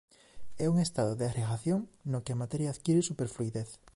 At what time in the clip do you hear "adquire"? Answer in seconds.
2.73-3.07